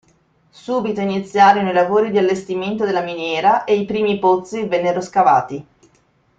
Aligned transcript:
Subito 0.49 0.99
iniziarono 0.99 1.69
i 1.69 1.73
lavori 1.73 2.09
di 2.09 2.17
allestimento 2.17 2.85
della 2.85 3.03
miniera 3.03 3.65
ed 3.65 3.81
i 3.81 3.85
primi 3.85 4.17
pozzi 4.17 4.65
vennero 4.65 4.99
scavati. 4.99 5.65